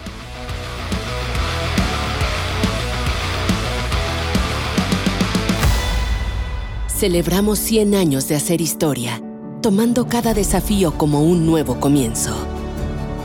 [6.89, 9.23] Celebramos 100 años de hacer historia
[9.61, 12.37] tomando cada desafío como un nuevo comienzo.